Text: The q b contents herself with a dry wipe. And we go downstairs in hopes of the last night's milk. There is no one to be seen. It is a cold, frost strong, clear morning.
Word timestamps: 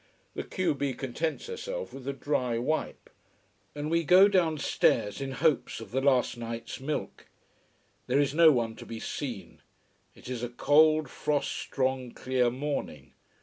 The 0.33 0.41
q 0.41 0.73
b 0.73 0.95
contents 0.95 1.45
herself 1.45 1.93
with 1.93 2.07
a 2.07 2.13
dry 2.13 2.57
wipe. 2.57 3.07
And 3.75 3.91
we 3.91 4.03
go 4.03 4.27
downstairs 4.27 5.21
in 5.21 5.31
hopes 5.33 5.79
of 5.79 5.91
the 5.91 6.01
last 6.01 6.37
night's 6.39 6.79
milk. 6.79 7.27
There 8.07 8.19
is 8.19 8.33
no 8.33 8.51
one 8.51 8.75
to 8.77 8.85
be 8.87 8.99
seen. 8.99 9.61
It 10.15 10.27
is 10.27 10.41
a 10.41 10.49
cold, 10.49 11.07
frost 11.07 11.51
strong, 11.51 12.13
clear 12.13 12.49
morning. 12.49 13.13